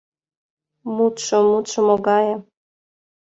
[0.95, 2.35] Мутшо, мутшо могае?